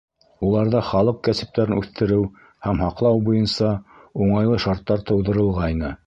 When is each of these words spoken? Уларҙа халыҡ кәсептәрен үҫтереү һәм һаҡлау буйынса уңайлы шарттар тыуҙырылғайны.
Уларҙа 0.45 0.79
халыҡ 0.85 1.17
кәсептәрен 1.27 1.75
үҫтереү 1.81 2.23
һәм 2.67 2.81
һаҡлау 2.85 3.21
буйынса 3.27 3.69
уңайлы 4.25 4.57
шарттар 4.65 5.05
тыуҙырылғайны. 5.11 5.93